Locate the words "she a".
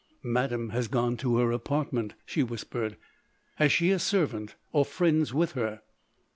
3.71-3.99